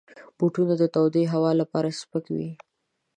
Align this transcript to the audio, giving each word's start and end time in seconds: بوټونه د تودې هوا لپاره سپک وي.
بوټونه 0.37 0.73
د 0.77 0.83
تودې 0.93 1.23
هوا 1.33 1.51
لپاره 1.61 1.95
سپک 1.99 2.25
وي. 2.35 2.49